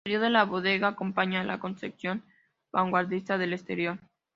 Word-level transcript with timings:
El 0.03 0.13
interior 0.13 0.23
de 0.23 0.29
la 0.33 0.45
bodega 0.45 0.87
acompaña 0.87 1.43
la 1.43 1.59
concepción 1.59 2.25
vanguardista 2.71 3.37
del 3.37 3.53
exterior. 3.53 3.99